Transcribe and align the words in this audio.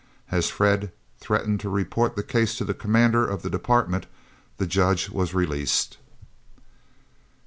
As 0.31 0.49
Fred 0.49 0.91
threatened 1.19 1.59
to 1.59 1.69
report 1.69 2.15
the 2.15 2.23
case 2.23 2.57
to 2.57 2.65
the 2.65 2.73
commander 2.73 3.23
of 3.27 3.43
the 3.43 3.51
Department, 3.51 4.07
the 4.57 4.65
Judge 4.65 5.11
was 5.11 5.35
released. 5.35 5.97